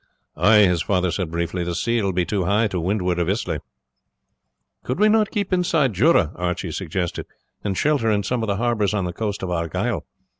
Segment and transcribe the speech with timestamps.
[0.35, 3.59] "Ay," his father said briefly; "the sea will be too high to windward of Islay."
[4.81, 7.27] "Could we not keep inside Jura?" Archie suggested;
[7.63, 10.03] "and shelter in some of the harbours on the coast of Argyle?"